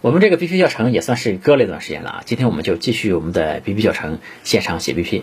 [0.00, 5.22] 我们这个 BP 教程也算是搁了一段时间了啊，今天我们就继续我们的 BP 教程，现场写 BP。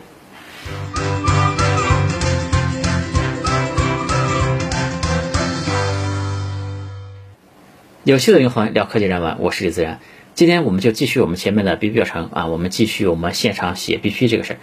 [8.04, 10.02] 有趣的灵魂聊科技人文，我是李自然。
[10.34, 14.60] 今天我们就继续我们前面的 BP 教程啊，我们继续我们现场写 BP 这个事儿。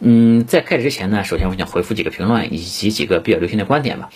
[0.00, 4.10] 嗯，在开始之前呢，首先我想回复几个评论以及几个比较流行的观点吧。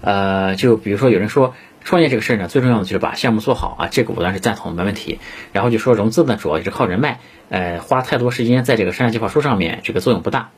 [0.00, 1.56] 呃，就比如说有人说。
[1.84, 5.18] 创业这个事儿呢，最重要的就是把项目做好啊，这个我当然是赞同，没问题。
[5.52, 10.50] 然后就说融资呢，主要也是靠人脉，呃，花太多时间在这个商业计划书上面，这个作用不大。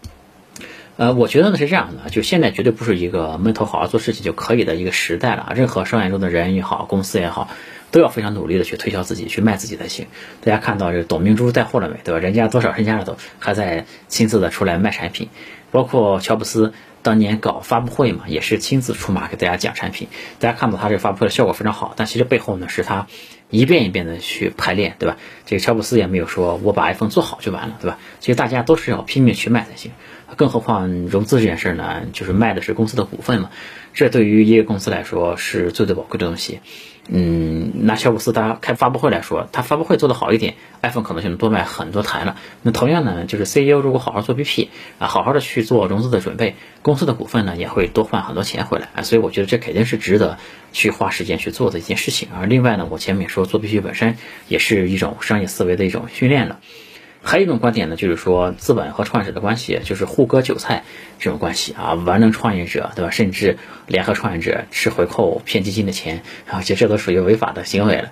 [0.97, 5.53] 呃，我觉得呢是这样的，就现在绝对不是一个闷头好好做事情就可以的一个时代了。
[5.57, 7.49] 任何商业中的人也好，公司也好，
[7.95, 10.09] 都要非常努力的去推销自己，去卖自己才行。
[10.41, 12.01] 大家看到这董明珠带货了没？
[12.03, 12.19] 对吧？
[12.19, 15.29] 人家多少身家了都，还在亲自的出来卖产品，
[15.71, 16.73] 包括乔布斯。
[17.03, 20.09] 当年搞发布会嘛，也是亲自出马给大家讲产品，
[20.41, 23.07] 大家看到他这发布会的效果非常好，但其实背后呢是他
[23.51, 25.19] 一遍一遍的去排练，对吧？
[25.45, 27.99] 这个乔布斯也没有说我把 iPhone 做好就完了，对吧？
[28.21, 29.93] 其实大家都是要拼命去卖才行，
[30.35, 33.51] 更何况融资这件事呢，就是卖的是公司的股份嘛，
[33.93, 36.61] 这对于一个公司来说是最最宝贵的东西。
[37.07, 42.37] 嗯，拿乔布斯他开发布会来说，他发布会做得好一点，iPhone 可能就能多卖很多台了。
[42.63, 49.03] 那同样呢，就是 CEO 如果好好做 BP 啊，好好的去做融资的准备，公司的股份呢也会多换很多钱回来啊。
[49.03, 50.39] 所以我觉得这肯定是值得
[50.73, 52.29] 去花时间去做的一件事情。
[52.35, 54.17] 而另外呢，我前面说做 BP 本身
[54.49, 56.61] 也是一种商业思维的一种训练了。
[57.25, 60.85] 还有一种观点呢，就是说资本和创业者的关系就是互割韭菜
[61.19, 63.11] 这种关系啊，玩弄创业者，对吧？
[63.11, 68.11] 甚至联合创业者吃回扣、骗基金的钱，啊，其实这都属于违法的行为了。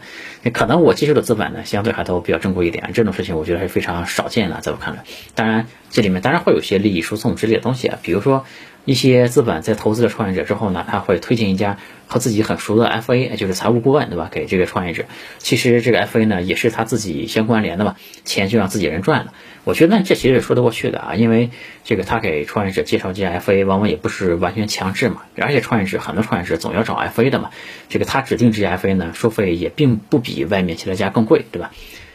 [0.53, 5.05] 可能我接触的资本呢，相对还都比较正规一点，这种事情我觉得还是非常少见的，在我看来。
[5.35, 8.47] 当然，这里面当然会有些利益输送之类的东西啊，比如说。
[8.85, 14.29] 一些资本在投资了创业者之后呢，他会推荐一家和自己很熟的 FA，就是财务顾问，对吧？
[14.33, 15.05] 给这个创业者。
[15.39, 19.33] 其实这个 FA 呢，也是他自己相关联的嘛，钱就让自己人赚了。
[19.65, 21.51] 我觉得这其实是说得过去的啊，因为
[21.85, 25.23] 这个他给创业者介绍这家 FA，往往也不是完全强制嘛。
[25.37, 27.51] 而且创业者很多创业者总要找 FA 的嘛，
[27.89, 31.71] 这个他指定这家 FA 呢，收费也并不比外面其他家更贵，对吧？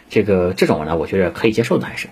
[0.09, 2.07] 这个这种呢，我觉得可以接受的，还是，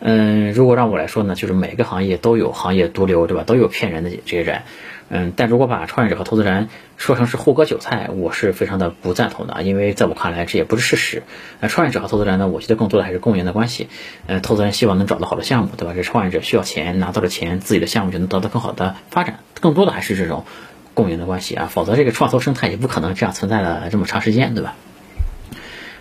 [0.00, 3.44] 嗯，如果让我来说呢，就是每个行业都有行业毒瘤，对吧？
[3.44, 4.62] 都有骗人的这些人，
[5.08, 11.22] 嗯，但如果把创业者和投资人说成是互割韭菜，我是非常的不赞同的，因为在我看来这也不是事实。
[11.60, 13.88] 那创业者和投资人呢，我觉得更多的还是共赢的关系。
[14.26, 15.94] 嗯，投资人希望能找到好的项目，对吧？
[15.94, 19.38] 这创业者需要钱，拿到了钱，自己的项目就能得到更好的发展。
[19.60, 20.44] 更多的还是这种
[20.92, 24.76] 共赢的关系啊，否则这个创投生态也不可能这样存在了这么长时间，对吧？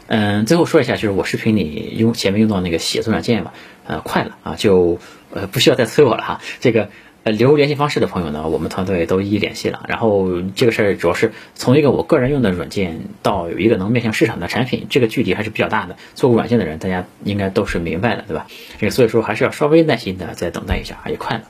[0.08, 3.52] 嗯，最后说一下，就是我视频里用前面用到那个写作软件嘛，
[3.86, 5.00] 呃，快了啊，就
[5.34, 6.42] 呃不需要再催我了哈。
[6.62, 6.90] 这个
[7.24, 9.86] 呃留联系方式的朋友呢，我们团队都一一联系了。
[9.90, 15.98] 然后这个事儿主要是从一个我个人用的软件到有一个能面向市场的产品，这个距离还是比较大的。
[16.16, 18.48] 做过软件的人，大家应该都是明白的，对吧？
[18.80, 21.44] 这个所以说还是要稍微耐心的再等待一下，也快了。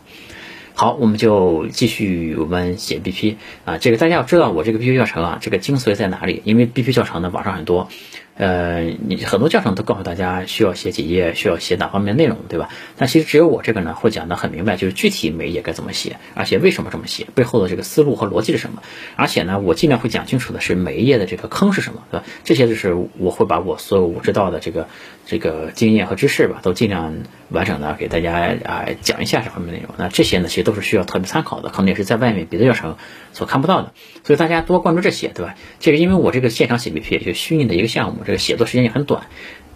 [0.74, 3.36] 好，我们就继续我们写 BP
[3.66, 6.42] 啊，这个大家要知道我这个 BP 教程啊，这个精髓在哪里？
[6.44, 7.90] 因为 BP 教程呢，网上很多。
[8.38, 12.70] 呃，你很多教程都告诉大家需要写几页，需要写哪方面内容，对吧？
[12.96, 18.84] 但其实只有我这个呢，会讲得很明白，就是具体每一页该怎么写，而且为什么这么写，背后的这个思路和逻辑是什么。
[19.16, 22.26] 而且呢，我尽量会讲清楚的是每一页的这个坑是什么，对吧？
[22.44, 24.88] 这些就是我会把我所有我知道的这个
[25.30, 27.14] 这个经验和知识吧，都尽量
[27.50, 29.94] 完整的给大家啊讲一下这方面内容。
[29.98, 32.96] 那这些呢，其实都是需要特别参考的，可能也是在外面别的教程
[33.34, 33.92] 所看不到的。
[34.24, 35.56] 所以大家多关注这些，对吧？
[35.82, 38.22] 这个因为我这个现场写 BP 就虚拟的一个项目。
[38.26, 39.28] 这个写作时间也很短，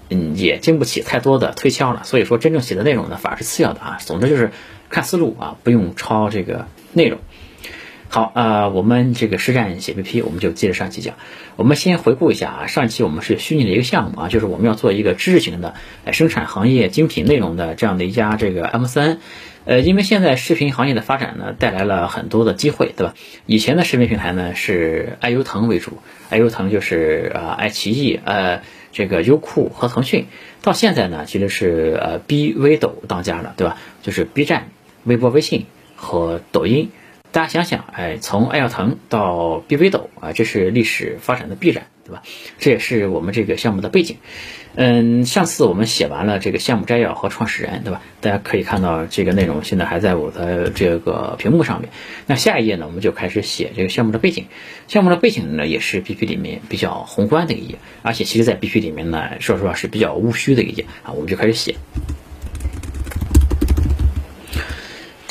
[0.10, 2.04] 嗯，也经不起太多的推敲了。
[2.06, 3.98] 所以说，真正写的内容呢，反而是次要的啊。
[4.00, 4.52] 总之就是
[4.90, 7.20] 看思路啊，不用抄这个内容。
[8.14, 11.16] 好啊，我们这个实战写 P P，我们就接着上期讲。
[11.56, 15.76] 我们先回顾一下啊，上期我们是虚拟的一个项目啊，就是我们要做一个知识型的
[16.12, 19.20] 生产行业精品内容的这样的一家这个 M 三。
[19.64, 23.14] 呃，因为现在视频行业的发展呢，带来了很多的机会，对吧？
[23.46, 25.94] 以前的视频平台呢是爱优腾为主，
[26.30, 28.62] 爱优腾就是呃爱奇艺、呃
[28.92, 30.26] 这个优酷和腾讯，
[30.62, 33.78] 到现在呢其实是呃 B、微抖当家了，对吧？
[34.02, 34.68] 就是 B 站、
[35.06, 35.66] 微博、微信
[35.96, 36.90] 和抖音。
[37.32, 41.86] 大家想想，哎，从爱优腾到 B、微抖啊，这是历史发展的必然。
[42.04, 42.24] 对吧？
[42.58, 44.18] 这也是我们这个项目的背景。
[44.74, 48.02] 嗯，上次我们写完了这个项目摘要和创始人，对吧？
[48.22, 51.92] 大家可以看到这个内容现在还在我的这个屏幕上面。
[52.26, 54.48] 那下一页呢，我们就开始写这个项目的背景。
[54.88, 61.14] 项目的背景呢，也是 BP 里面比较宏观的一页，而且其实在 BP 里面呢，说实话是比较务虚的一页啊。
[61.14, 61.76] 我们就开始写。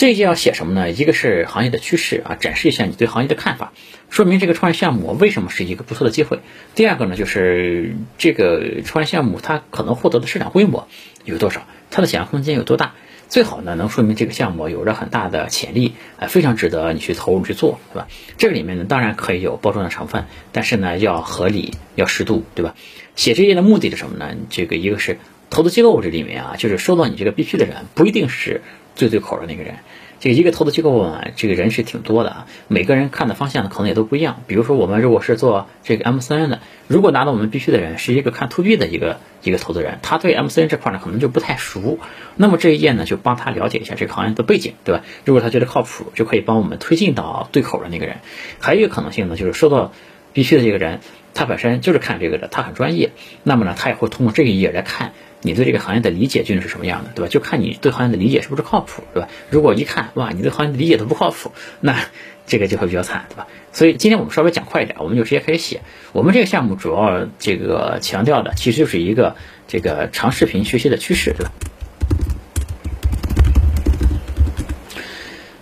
[0.00, 0.90] 这一页要写什么呢？
[0.90, 3.74] 一个是行业的趋势啊，展示一下你对行业的看法，
[4.08, 6.40] 说明这个创业项目为什么是一个不错的机会。
[6.74, 10.88] 第二个呢，就是这个创业项目它可能获得的市场规模
[11.26, 12.94] 有多少，它的想象空间有多大。
[13.28, 18.08] 最好呢，能说明这个项目有着很大的潜力，啊，非常值得你去投入去做，对吧？
[18.38, 22.74] 这个里面呢，当然可以有包装的成分，但是呢，要合理，要适度，对吧？
[23.16, 24.34] 写这页的目的是什么呢？
[24.48, 25.18] 这个一个是
[25.50, 28.62] 投资机构这里面啊，就是收到你这个 BP 的人，不一定是
[29.00, 29.76] 最对口的那个人。
[30.20, 34.42] 这个一个投资机构啊，这个人是挺多的啊，每个人看的方向呢可能也都不一样。
[34.46, 41.98] 比如说我们如果是做这个 M 三的，如果拿到我们必须的人是一个看 to B 的一个一个投资人，他对 M 三这块呢可能就不太熟，
[42.36, 45.02] 那么这一页呢就帮他了解一下这个行业的背景，对吧？
[45.24, 48.16] 如果他觉得靠谱，就可以帮我们推进到对口的那个人。
[48.58, 49.90] 还有一个可能性呢，就是收到
[50.34, 51.00] 必须的这个人，
[51.32, 53.12] 他本身就是看这个的，他很专业，
[53.42, 55.12] 那么呢他也会通过这一页来看。
[55.42, 57.28] 你对这个行业的理解究竟是什么样的，对吧？
[57.28, 59.28] 就看你对行业的理解是不是靠谱，对吧？
[59.48, 61.96] 如果一看，哇，你对行业的理解都不靠谱，那
[62.46, 63.46] 这个就会比较惨，对吧？
[63.72, 65.80] 所以今天我们稍微讲快一点，我们就直接开始写。
[66.12, 69.36] 我们这个项目主要这个强调的，其实就是一个
[69.68, 71.52] 这个长视频学习的趋势，对吧？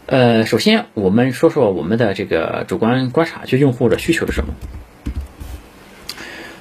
[0.06, 4.54] 呃，首先我们说说我们的这个主观观察，就用户的需求是什么？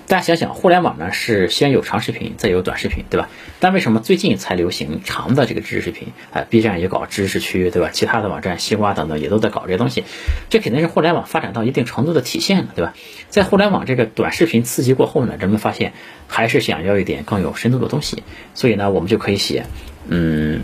[0.08, 3.28] 大家想想，互联网呢是先有长视频，再有短视频，对吧？
[3.60, 6.14] 但为什么最近才流行长的这个知识视频？
[6.32, 7.90] 啊，B 站也搞知识区，对吧？
[7.92, 10.06] 其他的网站，西瓜等等也都在搞这些东西，
[10.50, 12.94] 这肯定是互联网发展到一定程度的体现了，对吧？
[13.28, 15.92] 在互联网这个短视频刺激过后呢，人们发现
[16.28, 18.24] 还是想要一点更有深度的东西，
[18.54, 19.66] 所以呢，我们就可以写，
[20.08, 20.64] 嗯，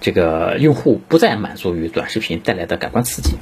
[0.00, 3.36] 这个用户不再满足于短视频带来的感官刺激。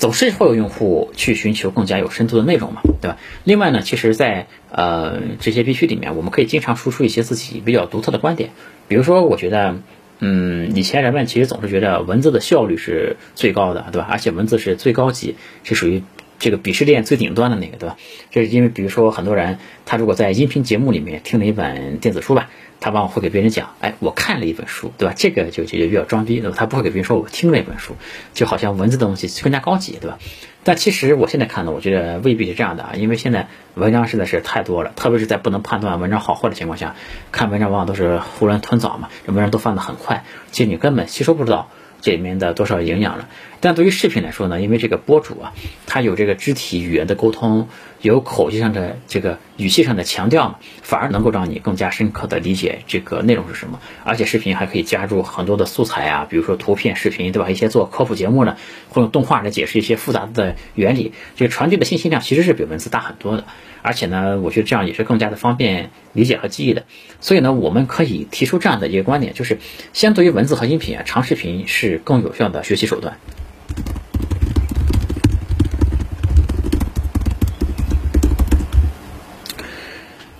[0.00, 3.18] 总是会有用户去寻求更加有深度的内容嘛，对吧？
[3.44, 8.48] 另外呢，其实，在呃这些必须里面，我们可以经常输出一些自己比较独特的观点。
[8.88, 9.76] 比如说，我觉得，
[10.20, 14.08] 嗯，以前人们其实总是觉得文字的效率是最高的，对吧？
[14.10, 16.02] 而且文字是最高级，是属于
[16.40, 17.96] 这个鄙视链最顶端的那个，对吧？
[18.32, 22.50] 这是因为，比如说很多人他如果在音频节目里面听了一本电子书吧。
[22.82, 25.14] 他往往会给别人讲，哎，我看了一本书，对吧？
[25.14, 26.56] 这个就就就比较装逼，对吧？
[26.58, 27.94] 他不会给别人说我听了一本书，
[28.32, 30.18] 就好像文字的东西更加高级，对吧？
[30.64, 36.96] 但其实我现在看呢，我觉得未必是这样的啊，因为现在文章实在是太多了，特别是在不能判断文章好坏的情况下，
[37.32, 41.68] 看文章往往都是囫囵吞枣嘛，这文章都翻得很快，其实你根本吸收不知道。
[42.02, 43.28] 这里面的多少营养了？
[43.60, 45.52] 但对于视频来说呢，因为这个博主啊，
[45.86, 47.68] 他有这个肢体语言的沟通，
[48.00, 53.78] 有口气上的这个语气上的强调嘛，反而能够让你更加深刻的理解这个内容是什么。
[54.02, 57.50] 而且视频还可以加入很多的素材啊，比如说图片、视频，对吧？
[57.50, 58.56] 一些做科普节目呢，
[58.88, 63.44] 会用动画来解释一些复杂的原理，这个传递的信息量其实是比文字大很多的。
[63.82, 66.84] 而且呢，我觉得这样也是更加的方便理解和记忆的。
[67.20, 69.58] 所以呢，我们可以提出这样的一个观点，就是
[69.92, 73.18] 相对于文字和音频啊，长视频是更有效的学习手段。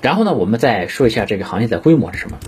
[0.00, 2.38] 然后呢，我们再说一下这个行业的规模是什么。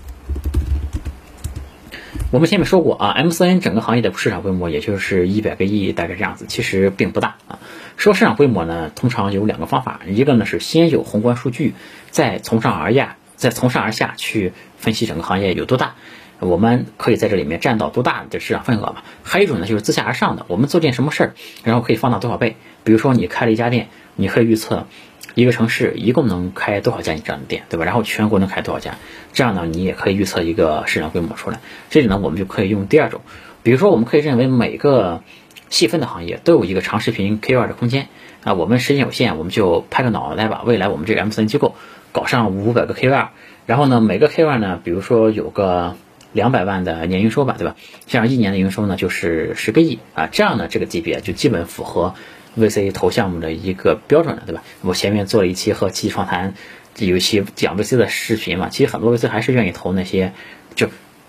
[2.30, 7.58] 我们前面说过啊，M 四 N 整个行业的市场规模也就是一百个亿，大概这样子，其实并不大啊。
[7.98, 11.74] 说市场规模呢，通常有两个方法，一个呢是先有宏观数据，
[12.10, 15.94] 再从上而下，再从上而下去分析整个行业有多大，
[16.38, 19.02] 我们可以在这里面占到多大的市场份额嘛。
[19.22, 21.34] 还有一种呢，就是自下而上的，我们做件什么事儿，
[21.64, 22.56] 然后可以放大多少倍。
[22.82, 24.86] 比如说你开了一家店，你可以预测。
[25.34, 27.84] 一个城市一共能开多少家你这样的店，对吧？
[27.86, 28.96] 然后全国能开多少家？
[29.32, 31.60] 这样呢，你也可以预测一个市场规模出来。
[31.88, 33.22] 这里呢，我们就可以用第二种，
[33.62, 35.22] 比如说，我们可以认为每个
[35.70, 38.08] 细分的行业都有一个长视频 KOL 的空间
[38.44, 38.52] 啊。
[38.52, 40.62] 我们时间有限，我们就拍个脑袋吧。
[40.66, 41.76] 未来我们这个 MCN 机构
[42.12, 43.28] 搞上五百个 KOL，
[43.64, 45.96] 然后呢，每个 KOL 呢，比如说有个
[46.32, 47.74] 两百万的年营收吧，对吧？
[48.06, 50.28] 这样一年的营收呢，就是十个亿啊。
[50.30, 52.14] 这样呢，这个级别就基本符合。
[52.58, 54.62] VC 投项目的一个标准了，对吧？
[54.82, 56.54] 我前面做了一期和七创谈
[56.98, 60.32] 有一期讲 VC 的视频嘛，其实很多 VC 还是愿意投那些
[60.74, 60.88] 就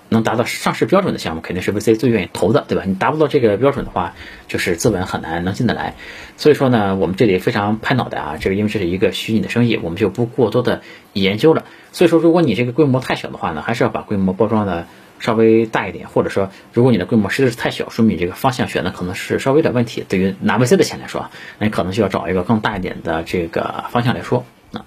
[0.10, 2.84] 能达到上市标准的项目，肯定是 VC 最愿意投的，对吧？
[2.86, 4.16] 你达不到这个标准的话，
[4.48, 5.96] 就是资本很难能进得来。
[6.38, 10.82] 所以说呢，我们这里非常拍脑袋啊，这个因为这是一个虚拟的生意，我们就不过多的
[11.14, 11.66] 研究了。
[11.92, 14.88] 所以说，如果你这个规模太小的话呢，还是要把规模包装的。
[15.24, 20.04] 稍微大一点，或者说，如果你的规模实在是太小，说明你这个方向选的可能是稍微有点问题。
[20.10, 24.46] 对于拿 VC 的钱来说，那你可能需要找一个更大一点的这个方向来说。
[24.74, 24.84] 啊，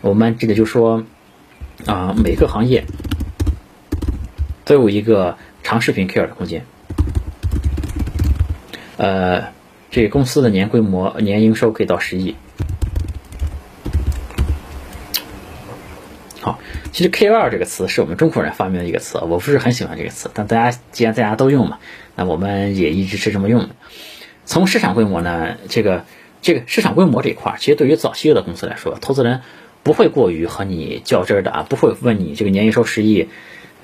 [0.00, 1.04] 我们这里就说，
[1.86, 2.84] 啊，每个行业
[4.64, 6.64] 都有一个长视频 K 二的空间。
[8.96, 9.48] 呃，
[9.90, 12.36] 这公司的年规模、年营收可以到十亿。
[16.92, 21.78] 其实 K 二这个词是我们中国人发明的一个词，我不是很喜欢这个词，但大家既然大家都用嘛，
[22.16, 23.70] 那我们也一直是这么用的。
[24.44, 26.04] 从市场规模呢，这个
[26.42, 29.40] 这个市场规模这一块，其实对于早期的公司来说，投资人
[29.82, 33.28] 不会过于和你较真的啊，不会问你这个年营收十亿。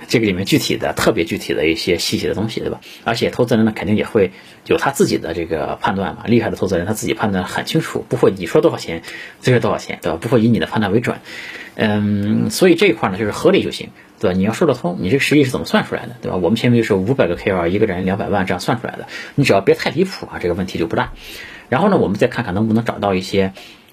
[0.09, 2.81] 这个里面具体的、特别具体的一些细节的东西，对吧？
[3.05, 4.33] 而且投资人呢，肯定也会
[4.67, 6.25] 有他自己的这个判断嘛。
[6.27, 9.03] 厉害的投资人他自己判断很清楚，不会你说多少钱
[9.41, 10.19] 就是多少钱，对吧？
[10.21, 11.17] 不会以你的判断为准。
[11.75, 14.37] 嗯，所以这一块呢，就是合理就行，对吧？
[14.37, 16.37] 你要说得通，你这个实际是怎么算出来的，对吧？
[16.37, 21.13] 我们前面就是五百个 KOL 一个人两百万这样算出来的，你只要别太离谱啊，这个问题就不大。
[21.69, 23.53] 然后呢，我们再看看能不能找到一些。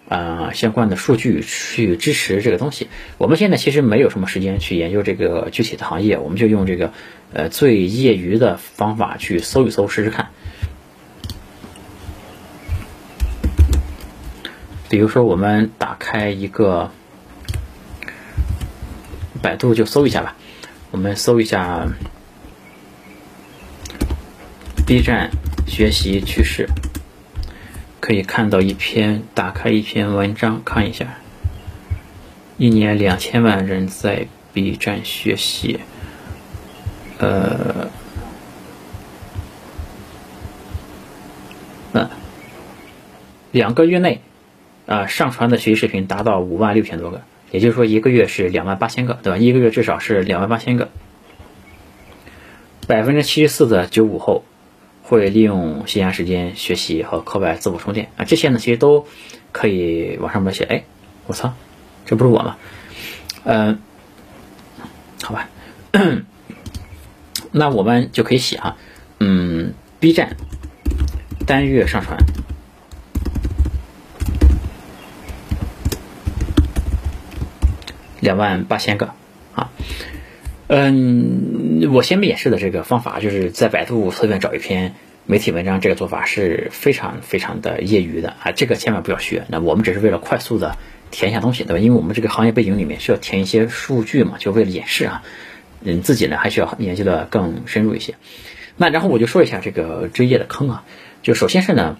[0.09, 2.87] 呃，相关的数据去支持这个东西。
[3.17, 6.93] 我们现在其实没有什么时间去研究这个具体的行业，我们就用这个
[7.33, 10.29] 呃最业余的方法去搜一搜试试看。
[14.89, 16.91] 比如说，我们打开一个
[19.41, 20.35] 百度，就搜一下吧。
[20.91, 21.87] 我们搜一下
[24.85, 25.31] B 站
[25.65, 26.69] 学习趋势。
[28.03, 31.19] 可以看到一篇，打开一篇文章看一下。
[32.57, 35.79] 一年两千万人在 B 站学习，
[37.17, 37.89] 呃，
[41.93, 42.09] 嗯，
[43.53, 44.19] 两个月内
[44.85, 49.37] 啊上传的学习视频达到五万六千多个，也就是说一个月是两万八千个，对吧？
[49.37, 50.89] 一个月至少是两万八千个。
[52.85, 54.43] 百分之七十四的九五后。
[55.03, 59.05] 会利用闲暇时间学习和课外自我充电啊，这些呢其实都
[59.51, 60.63] 可以往上面写。
[60.63, 60.83] 哎，
[61.27, 61.53] 我操，
[62.05, 62.57] 这不是我吗？
[63.43, 63.79] 嗯，
[65.21, 65.49] 好吧，
[67.51, 68.77] 那我们就可以写啊，
[69.19, 70.37] 嗯，B 站
[71.45, 72.17] 单月上传
[78.21, 79.13] 两万八千个
[79.53, 79.69] 啊。
[80.67, 84.93] 嗯，我先演示的这个方法，就是在百度随便找一篇
[85.25, 89.45] 媒体文章，这个做法是非常非常的业余的啊，这个千万不要学。
[89.49, 90.77] 那我们只是为了快速的
[91.11, 91.79] 填一下东西，对吧？
[91.79, 95.23] 因为我们这个行业背景里面需要填一些数据嘛，就为了演示啊。
[95.81, 98.15] 嗯，自己呢还需要研究的更深入一些。
[98.77, 100.83] 那然后我就说一下这个追业的坑啊，
[101.21, 101.97] 就首先是呢，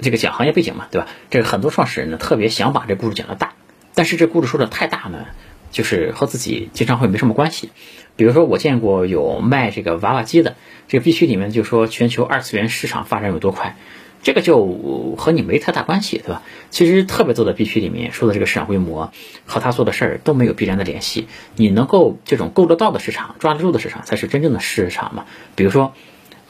[0.00, 1.08] 这个讲行业背景嘛，对吧？
[1.30, 3.54] 这个很多创始人呢特别想把这故事讲的大，
[3.94, 5.26] 但是这故事说的太大呢。
[5.72, 7.70] 就是和自己经常会没什么关系，
[8.22, 10.54] 比如说我见过有卖这个娃娃机的，
[10.86, 13.74] 这个必须里面就说全球二次元市场发展有多快，
[14.22, 16.42] 这个就和你没太大关系，对吧？
[16.70, 19.10] 其实特别多的必须里面说的这个市场规模
[19.44, 21.26] 和他做的事儿都没有必然的联系，
[21.56, 25.24] 你能够这种够得到的市场、抓得住的市场才是真正的市场嘛。
[25.56, 25.92] 比如说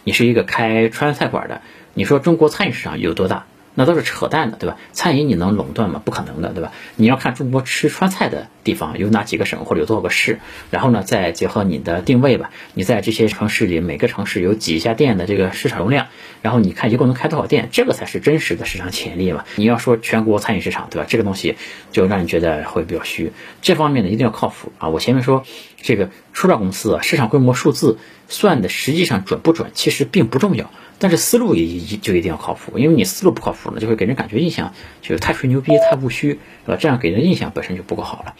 [0.05, 1.63] 你是一个开川菜馆的，
[1.95, 3.47] 你说中国餐饮市场有多大？
[3.75, 4.77] 那都是扯淡的，对吧？
[4.93, 6.01] 餐饮你能垄断吗？
[6.05, 6.73] 不可能的，对吧？
[6.97, 12.51] 你要看中国吃川菜的地方有哪几个省或者有多少个市，然后呢，再结合你的定位吧。
[12.75, 16.09] 你在这些城市里，每个城市有几家店的这个市场容量，
[16.43, 19.45] 然后你看一共能开多少店，这个才是真实的市场潜力嘛。
[19.57, 21.07] 你要说全国餐饮市场，对吧？
[21.09, 21.57] 这个东西
[21.93, 23.33] 就让你觉得会比较虚。
[23.63, 24.91] 这方面呢，一定要靠谱啊！
[24.91, 25.45] 我前面说
[25.81, 27.99] 这个初创公司啊，市场规模数字
[28.29, 30.71] 算的实际上准不准，其实并不重要。
[31.03, 36.79] 但是思路也就一定要靠谱，因为你思路不靠谱呢，就会给人感觉印象就是太吹牛逼、太务虚，对吧？
[36.81, 38.37] 这样给人印象本身就不够好了。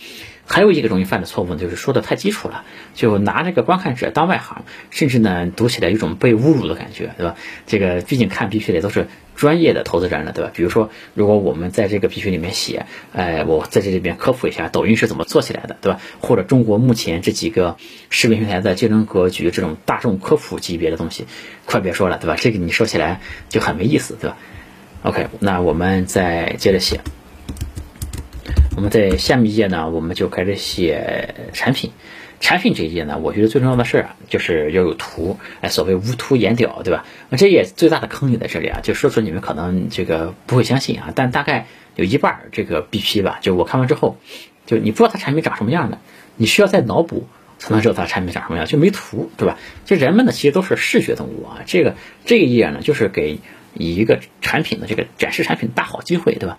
[0.47, 7.37] 还有一个容易犯的错误呢，就是说的太基础了，就拿这个观看者当外行，甚至呢读起来有种被侮辱的感觉，对吧？
[7.67, 9.09] 这个毕竟看 B 区的都是。
[9.35, 10.51] 专业的投资人了，对吧？
[10.55, 12.85] 比如说，如果我们在这个 P 区里面写，
[13.15, 16.01] 哎，我在这里边科普一下抖音是怎么做起来的，对吧？
[16.21, 17.77] 或者中国目前这几个
[18.11, 21.27] 视频平台的竞争格局，这种大众科普级别的东西，
[21.65, 22.37] 快别说了，对吧？
[22.39, 24.37] 这个你说起来就很没意思，对吧
[25.03, 27.01] ？OK，那我们再接着写，
[28.75, 31.93] 我们在下面一页呢，我们就开始写产品。
[32.41, 37.05] 产品这一页呢，我觉得最重要的事儿啊，就是要有图，哎，所谓无图言表，对吧？
[37.29, 44.17] 那这页最大的坑也在这里啊，就说出你们可能这个不会相信啊，但大概有一半这个 BP 吧，就我看完之后，
[44.67, 45.99] 就你不知道它产品长什么样的，
[46.37, 49.59] 你需要再脑补才能知道它产品长什么样，就没图，对吧？
[49.85, 53.39] 就人们呢，其实都是视觉动物啊，这个这一页呢，就是给
[53.75, 56.59] 一个产品的这个展示产品大好机会，对吧？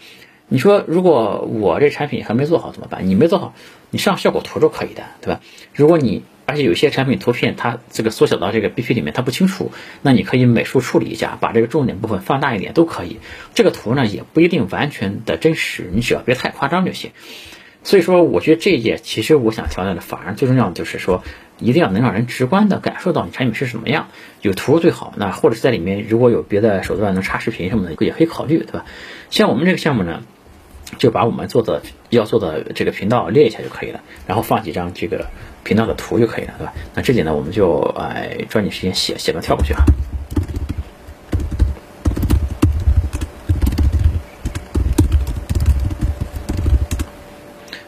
[0.49, 3.07] 你说，如果我这产品还没做好怎么办？
[3.07, 3.55] 你没做好，
[3.89, 5.41] 你上效果图都可以的，对吧？
[5.73, 9.71] 如果你而且有些产品图片它这个缩小到这个 BP 里面它不清楚，
[10.01, 13.19] 那你可以美术处理一下，把这个重点部分放大一点都可以。
[13.55, 17.11] 这个图呢也不一定完全的真实，你只要别太夸张就行。
[17.83, 21.23] 所以说，我觉得这一页其实我想强调的，反而最重要的就是说，
[21.57, 24.09] 一定要能让人直观的感受到你产品是什么样，
[24.41, 25.13] 有图最好。
[25.17, 28.85] 那或者是在里面如果有别的手段能插视频什么的，也可以考虑，对吧？
[29.29, 30.21] 像我们这个项目呢。
[30.97, 35.27] 就把我们做的要做的这个频道列一下就可以了，然后放几张这个
[35.63, 36.73] 频道的图就可以了，对吧？
[36.93, 39.83] 那这里呢，我们就哎抓紧时间写，写完跳过去啊。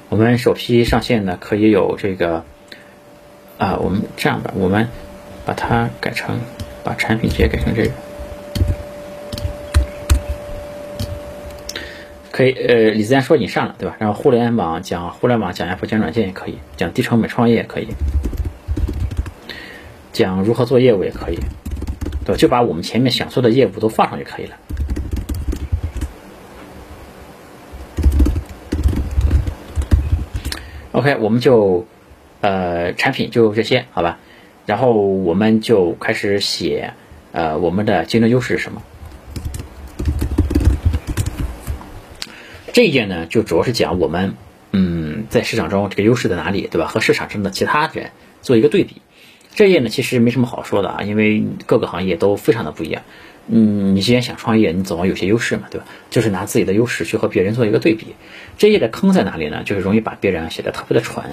[0.09, 2.45] 我们首批上线呢，可以有这个
[3.57, 4.87] 啊，我们这样吧，我们
[5.45, 6.39] 把它改成
[6.85, 7.91] 把产品直接改成这个，
[12.35, 13.95] 可以呃，李自然说你上了对吧？
[13.97, 17.87] 然后互联网讲互联网讲 App 讲软件也可以，讲低成本创业也可以，
[20.11, 21.39] 讲如何做业务也可以，
[22.25, 22.35] 对？
[22.35, 24.57] 就把我们前面想做的业务都放上就可以了。
[30.91, 31.85] OK，我们就，
[32.41, 34.19] 呃，产品就这些，好吧？
[34.65, 36.91] 然后我们就开始写，
[37.31, 38.81] 呃，我们的竞争优势是什么？
[42.75, 44.35] 这一页呢，就主要是讲我们，
[44.73, 46.87] 嗯，在市场中这个优势在哪里，对吧？
[46.87, 49.01] 和市场上的其他人做一个对比。
[49.53, 53.03] 这一页呢，其实没什么好说的啊，因为各个行业都非常的不一样。
[53.47, 55.87] 嗯，你既然想创业，你总要有些优势嘛，对吧？
[56.09, 58.07] 就是拿自己的优势去和别人做一个对比。
[58.57, 59.63] 这页的坑在哪里呢？
[59.63, 61.23] 就是容易把别人写的特别的蠢，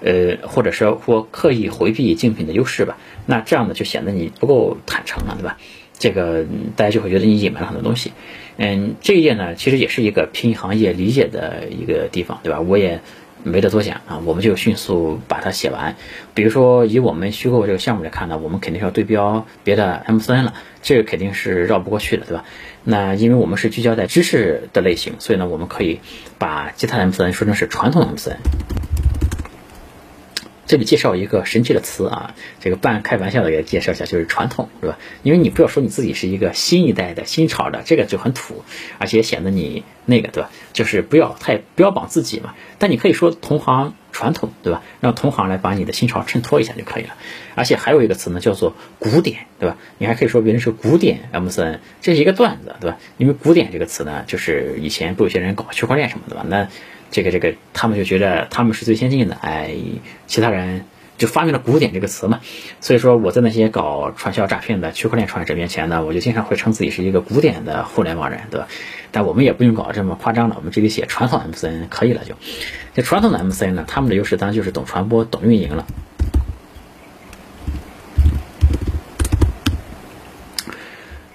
[0.00, 0.94] 呃，或者说
[1.30, 2.96] 刻意回避竞品的优势吧。
[3.26, 5.58] 那这样呢，就显得你不够坦诚了，对吧？
[5.98, 8.12] 这个大家就会觉得你隐瞒了很多东西。
[8.58, 12.60] 嗯，这一页呢，其实也是一个拼行业理解的一个地方，对吧？
[12.60, 13.00] 我也。
[13.44, 15.94] 没得多想啊，我们就迅速把它写完。
[16.34, 22.44] 比如说，以我们虚构这个项目来看呢，我们肯定是要对标别的 MCN 了，这个肯定是绕不过去的，对吧？
[22.82, 26.00] 那因为我们是聚焦在知识的类型，所以呢，我们可以
[26.36, 28.38] 把其他 MCN 说成是传统 MCN。
[30.68, 34.98] 这里介绍一个神奇的词啊，这个半开玩笑的给大家介绍一下，就是传统，对吧？
[35.22, 38.62] 因为你不要说你自己是一个新一代的新潮的，这个就很土，
[38.98, 40.50] 而且显得你那个，对吧？
[40.74, 42.54] 就是不要太标榜自己嘛。
[42.78, 44.82] 但你可以说同行传统，对吧？
[45.00, 47.14] 让同行来把你的新潮衬托一下就可以了。
[47.54, 49.78] 而且还有一个词呢，叫做古典，对吧？
[49.96, 52.98] 你还可以说别人是古典 MCN，这是一个段子，对吧？
[53.16, 56.44] 因为古典这个词呢，就是以前不有些人搞区块链什么的吧？
[56.46, 56.68] 那
[57.10, 59.74] 这个这个，他们就觉得他们是最先进的，哎，
[60.26, 60.84] 其他人
[61.16, 62.40] 就发明了“古典”这个词嘛。
[62.80, 68.68] 所以说我在那些搞传销诈骗的区块链创业者面前呢，我就经常会称自己是一个古典的互联网人，对吧？
[69.10, 72.34] 但我们也不用搞这么夸张的，我们这里写传统 MCN 可以了就。
[72.94, 75.86] 这传统的 MCN 呢，他们的优势当然就是懂传播、懂运营了。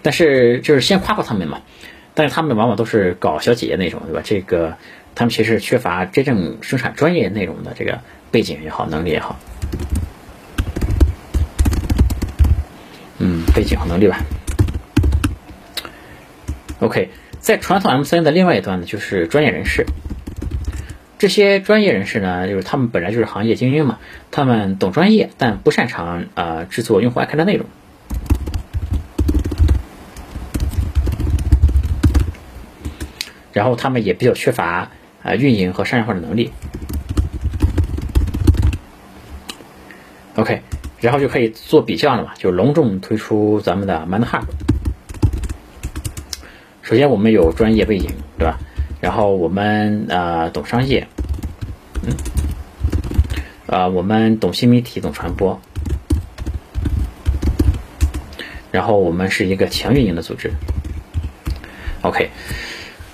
[0.03, 1.61] 但是就是先夸夸他们嘛，
[2.13, 4.21] 但是他们往往都是搞小姐姐那种，对吧？
[4.23, 4.77] 这个。
[5.15, 9.37] 他们其实缺乏真正生产专业内容的这个背景也好，能力也好，
[13.19, 14.19] 嗯，背景和能力吧。
[16.79, 19.85] OK，在传统 MCN 的另外一端呢，就是专业人士。
[21.19, 23.99] 这些专业人士呢，就是他们本来就是行业精英嘛，
[24.31, 27.67] 他们懂专业，但不擅长啊制作用户爱看的内容。
[33.53, 34.89] 然后他们也比较缺乏。
[35.23, 36.51] 啊，运营和商业化的能力。
[40.35, 40.61] OK，
[40.99, 44.43] 然后就可以做比较了嘛，就隆重推出咱们的 ManHub。
[46.81, 48.59] 首先我们有专业背景，对吧？
[48.99, 51.07] 然后我们呃懂商业，
[52.01, 52.13] 嗯，
[53.67, 55.59] 啊我们懂新媒体，懂传播，
[58.71, 60.51] 然后我们是一个强运营的组织。
[62.01, 62.29] OK。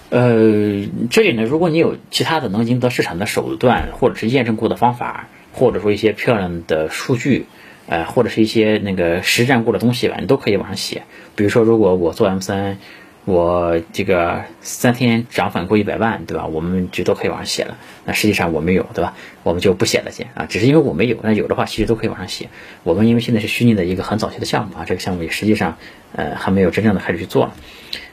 [0.10, 7.46] 呃，这里呢，如果你有其他的能赢得市场的手段，或者是验证过的方法，或者说一些漂亮的数据，
[7.88, 11.04] 呃，或者是一些那个实战过的东西吧，你都可以往上写。
[11.36, 12.80] 比如说，如果我做 M 三，
[13.26, 16.48] 我这个三天涨粉过一百万，对吧？
[16.48, 17.78] 我们就都可以往上写了。
[18.06, 19.14] 那实际上我没有，对吧？
[19.44, 21.18] 我们就不写了先啊，只是因为我没有。
[21.22, 22.50] 那有的话，其实都可以往上写。
[22.82, 25.78] 我们因为现在是虚拟的一个很早期的项目啊，这个项目也实际上
[26.16, 27.52] 呃还没有真正的开始去做。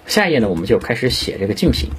[0.07, 1.91] 下一页呢，我们就开始写这个竞品，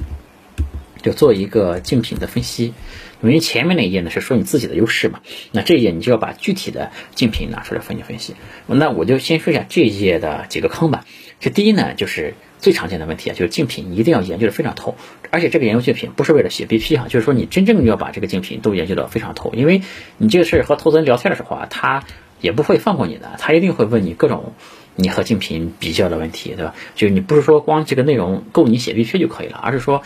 [1.02, 2.74] 就做一个竞品的分析。
[3.20, 8.36] 因为前面那一页呢是说你自己的优势嘛，那这一页你就要把具体的竞品拿出来分析分析。
[8.68, 11.04] 那我就先说一下这一页的几个坑吧。
[11.40, 14.96] 这第一呢，就是最常见的问题啊，就是竞品一定要研究的非常透，
[15.32, 19.82] 而且这个研究竞品不是为了写 BP 哈，就是说你真正要把这个竞品都研究的非常透，因为
[20.20, 22.04] 你这个事儿和投资人聊天的时候啊，他
[22.40, 24.54] 也不会放过你的，他一定会问你各种。
[24.98, 26.76] 你和竞品比较的问题，对吧？
[26.96, 30.02] 就你不是说光这个内容够你写必须就可以了，而是说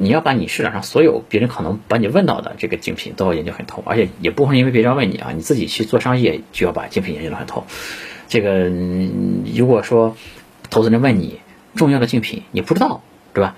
[0.00, 7.64] 你要把你市场上所有别人可能把你问到的这个竞品都要研究很透，而且也不会因为别人问你啊，你自己去做商业就要把竞品研究的很透。
[8.28, 8.68] 这个
[9.56, 10.16] 如果说
[10.68, 11.38] 投资人问你
[11.76, 13.02] 重要的竞品，你不知道，
[13.32, 13.54] 对吧？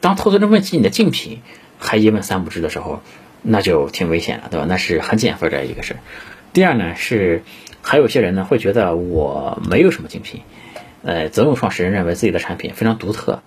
[0.00, 1.40] 当投资人问起你的竞品，
[1.78, 3.02] 还一问三不知的时候，
[3.42, 4.66] 那就挺危险了，对吧？
[4.68, 6.00] 那是很减分的一个事儿。
[6.52, 7.42] 第二呢是，
[7.86, 10.40] 还有些人呢会觉得我没有什么竞品，
[11.02, 13.42] 呃，总有创始人认为自己的产品非常独特，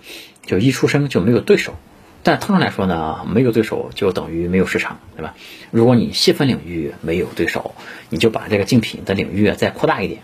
[0.46, 1.74] 就一出生就没有对手。
[2.22, 5.34] 但通常来说呢，没有对手就等于没有市场，对吧？
[5.72, 7.74] 如果你细分领域没有对手，
[8.10, 10.22] 你就把这个竞品的领域再扩大一点。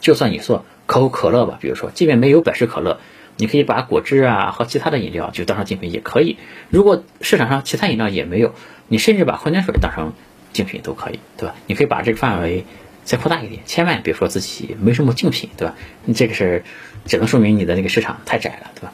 [0.00, 2.98] 就算你做可口可乐吧，比如说，即便没有百事可乐，
[3.36, 6.38] 你可以把果汁啊和其他的饮料就当成竞品也可以。
[6.70, 8.54] 如果市场上其他饮料也没有，
[8.88, 10.12] 你甚至把矿泉水当成
[10.52, 11.54] 竞品都可以，对吧？
[11.66, 12.64] 你可以把这个范围
[13.06, 15.74] 再扩大一点，千万别说自己没什么竞品，对吧？
[16.04, 16.64] 你这个是
[17.06, 18.92] 只能说明你的那个市场太窄了，对吧？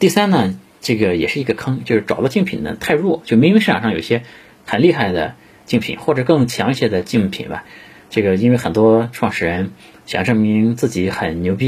[0.00, 0.58] 第三呢？
[0.80, 4.22] 这个也是一个坑，就是找的竞品呢太弱，就明明市场上有些
[4.64, 7.64] 很厉害的竞品或者更强一些的竞品吧，
[8.08, 9.70] 这个因为很多创始人
[10.06, 11.66] 想证明自己很牛逼，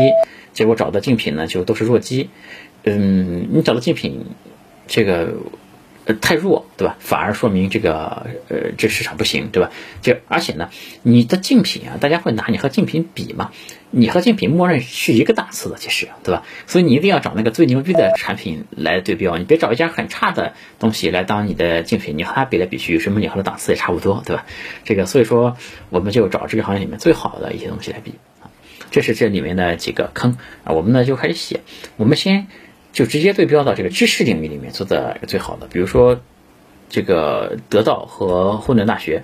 [0.52, 2.31] 结果找的竞品呢就都是弱鸡，
[2.85, 4.24] 嗯，你找的竞品
[4.87, 5.35] 这个。
[6.14, 6.97] 太弱，对吧？
[7.01, 9.71] 反而说明这个呃，这市场不行，对吧？
[10.01, 10.71] 就而且呢，
[11.03, 13.51] 你的竞品啊，大家会拿你和竞品比嘛？
[13.90, 16.44] 你和竞品默认是一个档次的，其实，对吧？
[16.66, 24.47] 所以你一定要找那个最牛逼的产品来对标，你别找一家很差的东西来当你的竞品，你和它比来比去，什么你和它档次也差不多，对吧？
[24.85, 25.57] 这个所以说，
[25.90, 28.49] 我们就找这个行业里面最好的一些东西来比啊。
[28.90, 31.61] 这是这里面的几个坑啊，我们呢就开始写，
[31.97, 32.47] 我们先。
[32.92, 36.20] 就直接对标到这个知识领域里面做的最好的，比如说
[36.88, 39.22] 这个得到和混沌大学。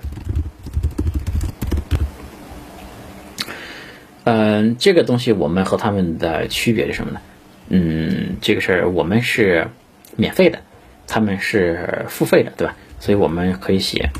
[4.25, 7.21] 嗯，这个东西我们和他们的区别是什么呢？
[7.69, 9.69] 嗯，这个事儿我们是
[10.17, 10.61] 免费的，
[11.07, 12.77] 他们是付费的，对吧？
[13.01, 14.11] 所以我们可以写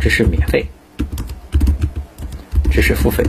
[0.00, 0.66] 知识免费，
[2.72, 3.24] 知识付费。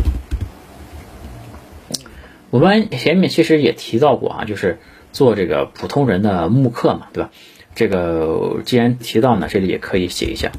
[2.51, 4.80] 我们前面其实也提到过啊，就是。
[5.12, 7.30] 做这个普通人的慕课嘛，对吧？
[7.74, 10.52] 这个既然提到呢，这里也可以写一下。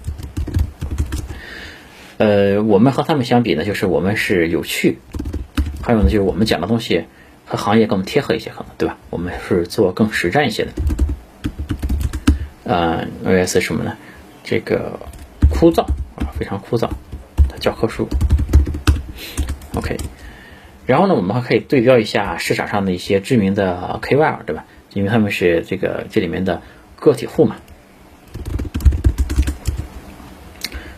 [2.19, 4.99] 呃，我们和他们相比呢，就是我们是有趣，
[5.83, 7.05] 还有呢，就是我们讲的东西
[7.45, 8.97] 和行业更贴合一些，可能对吧？
[9.11, 10.73] 我们是做更实战一些的。
[12.65, 13.97] 呃，OS 什么呢？
[14.45, 14.99] 这个
[15.51, 15.83] 枯燥
[16.17, 16.88] 啊，非常枯燥
[17.49, 18.09] 的教科书。
[19.75, 19.97] OK。
[20.87, 24.64] 然后呢，我们还可以对标一下市场上的一些知名的 KOL，对吧？
[24.95, 26.61] 因为他们是这个这里面的
[26.97, 27.57] 个体户嘛，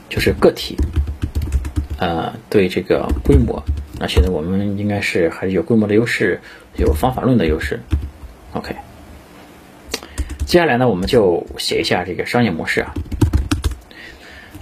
[0.09, 0.77] 就是个体，
[1.99, 3.62] 呃，对这个规模，
[4.01, 6.40] 那现在我们应该是还是有规模的优势，
[6.77, 7.79] 有方法论的优势。
[8.53, 8.75] OK，
[10.47, 12.94] 接下来呢，我们就写一下这个商业模式啊。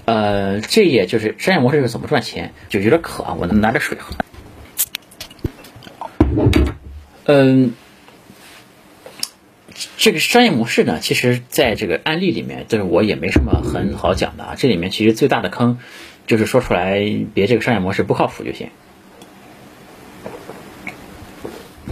[0.05, 4.15] 呃，这页就是商业模式是怎么赚钱，就有点渴，我能拿点水喝。
[7.25, 7.73] 嗯，
[9.97, 14.55] 这个商业模式呢，其实在这个案例里面，就是我也没什么很好讲的啊。
[14.57, 15.79] 这里面其实最大的坑，
[16.27, 17.01] 就是说出来
[17.33, 18.71] 别这个商业模式不靠谱就行。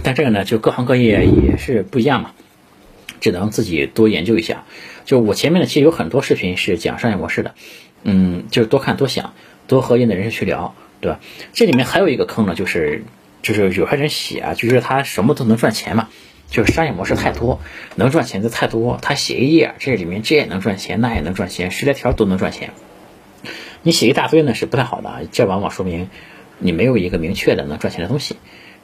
[0.03, 2.33] 但这个呢，就各行各业也是不一样嘛，
[3.21, 4.65] 只能自己多研究一下。
[5.05, 7.55] 就我前面呢，其实有很多视频是讲商业模式的，
[8.03, 9.33] 嗯，就是多看多想，
[9.67, 11.21] 多和业内人士去聊，对吧？
[11.53, 13.05] 这里面还有一个坑呢，就是。
[13.41, 16.09] 就是有些人写啊，就是他什么都能赚钱嘛，
[16.49, 17.59] 就是商业模式太多，
[17.95, 18.99] 能赚钱的太多。
[19.01, 22.71] 他写一页，这里面这也能赚钱，那也能赚钱，十来条都能赚钱。
[23.83, 26.09] 你写一大堆呢是不太好的，这往往说明
[26.59, 28.35] 你没有一个明确的能赚钱的东西。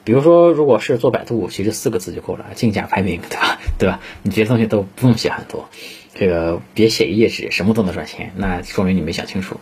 [0.04, 3.60] 比如说，如果是做百度，其实四个字就够了，竞价排名，对吧？
[3.78, 4.00] 对吧？
[4.24, 5.70] 你这些东西都不用写很多，
[6.16, 9.60] 这个别写一页纸，什么都能赚钱，那说明你没想清楚。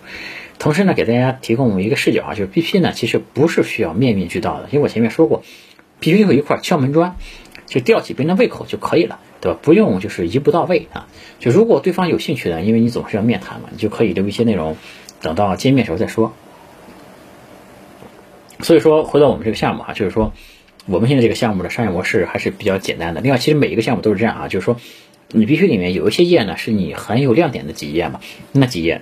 [0.57, 5.43] 同时呢，给大家提供一个视角啊，就是 BP 呢，其实不是需要面面俱到的，因为我前面说过
[6.01, 7.17] ，BP 有一块敲门砖，
[7.67, 9.59] 就吊起别人的胃口就可以了，对吧？
[9.61, 11.07] 不用就是一步到位啊。
[11.39, 14.77] 就如果对方有兴趣呢，因为你总是要面谈嘛，你就可以留一些内容，
[15.21, 16.33] 等到见面时候再说。
[18.61, 20.33] 所以说，回到我们这个项目啊，就是说
[20.85, 23.19] 我们现在这个项目的商业模式还是比较简单的。
[23.19, 24.77] 另外，其实每一个项目都是这样啊，就是说
[25.29, 28.21] 你必须里面有一些页呢，是你很有亮点的几页嘛，
[28.53, 29.01] 那几页。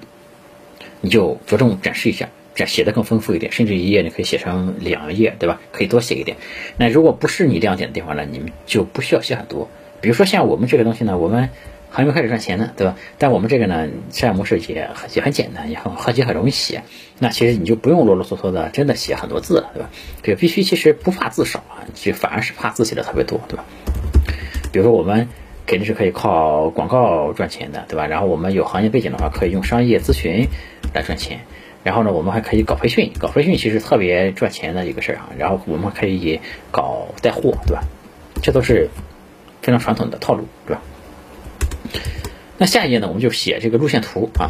[1.06, 5.60] 你就着重展示一下，展写的更丰富一点，甚至一页你可以写成两页，对吧？
[5.74, 6.38] 可以多写一点。
[6.78, 9.70] 那如果不是你亮点的地方呢，你们就不需要写很多。
[10.00, 11.50] 比如说像我们这个东西呢，我们
[11.90, 12.96] 还没开始赚钱呢，对吧？
[13.18, 16.84] 但我们这个呢，商业模式也也很简单，也很也很容易写。
[17.20, 19.90] 那其实你就不用啰啰嗦嗦的真的写很多字了，对吧？
[20.24, 23.66] 这个必须其实不怕字少啊，就反而是怕字写的特别多，对吧？
[24.72, 25.28] 比如说我们。
[25.66, 28.08] 肯定是可以靠广告赚钱的，对吧？
[28.08, 30.48] 然后我们有行业背景的话，可以用商业咨询
[30.94, 31.40] 来赚钱。
[31.84, 35.30] 然后呢，我们还可以搞培训，搞培训其实特别赚钱的一个事儿啊。
[35.38, 36.40] 然后我们可以
[36.72, 37.84] 搞带货，对吧？
[38.42, 38.90] 这都是
[39.62, 40.82] 非常传统的套路，对吧？
[42.58, 44.48] 那下一页呢，我们就写这个路线图啊。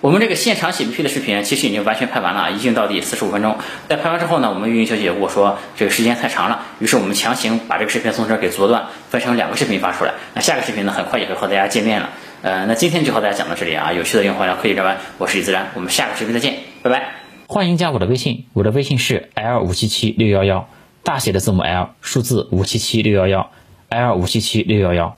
[0.00, 3.56] 我们这个现场写 BP 的视频其实已经完全拍完了，一镜到底四十五分钟。
[3.88, 10.12] 在拍完之后呢，我们运营小姐跟我说这个时间太长了，于是我们强行把这个视频从这儿给做断，分成两个视频发出来。
[10.34, 12.10] 那下个视频呢，很快也会和大家见面了。
[12.42, 17.14] 呃，那今天就和大家讲到这里啊，有趣的用户聊科技转弯，我是李自然，我们下个视频再见，拜拜。
[17.46, 20.68] 欢迎加我的微信，我的微信是 l 五七七六幺幺，
[21.02, 23.50] 大写的字母 L，数字五七七六幺幺
[23.88, 25.16] ，L 五七七六幺幺。